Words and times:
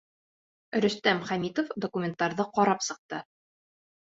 Рөстәм 0.85 1.21
Хәмитов 1.27 1.69
документтарҙы 1.85 2.49
ҡарап 2.59 2.85
сыҡты. 2.87 3.21